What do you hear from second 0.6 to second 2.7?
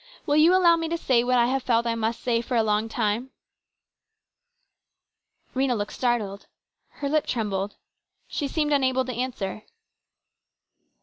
me to say what I have felt I must say for a